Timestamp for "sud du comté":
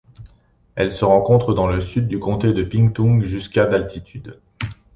1.79-2.53